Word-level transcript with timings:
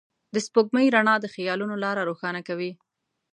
د 0.33 0.35
سپوږمۍ 0.45 0.87
رڼا 0.95 1.15
د 1.21 1.25
خيالونو 1.35 1.75
لاره 1.83 2.01
روښانه 2.09 2.41
کوي. 2.47 2.71